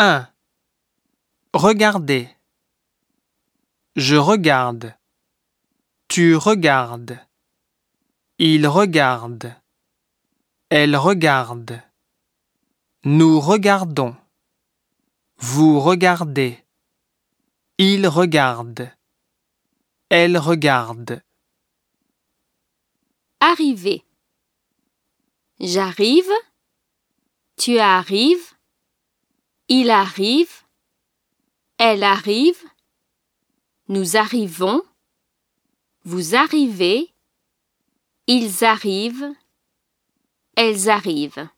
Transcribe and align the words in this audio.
1. 0.00 0.28
Regardez. 1.54 2.28
Je 3.96 4.14
regarde. 4.14 4.94
Tu 6.06 6.36
regardes. 6.36 7.18
Il 8.38 8.68
regarde. 8.68 9.56
Elle 10.70 10.94
regarde. 10.94 11.82
Nous 13.02 13.40
regardons. 13.40 14.14
Vous 15.38 15.80
regardez. 15.80 16.64
Il 17.78 18.06
regarde. 18.06 18.92
Elle 20.10 20.38
regarde. 20.38 21.24
Arriver. 23.40 24.04
J'arrive. 25.58 26.30
Tu 27.56 27.80
arrives. 27.80 28.57
Il 29.68 29.90
arrive. 29.90 30.62
Elle 31.76 32.02
arrive. 32.02 32.62
Nous 33.88 34.16
arrivons. 34.16 34.82
Vous 36.04 36.34
arrivez. 36.34 37.12
Ils 38.26 38.64
arrivent. 38.64 39.34
Elles 40.56 40.88
arrivent. 40.88 41.48